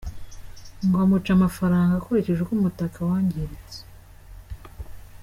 [0.85, 3.79] Ngo amuca amafaranga akurikije uko umutaka wangiritse.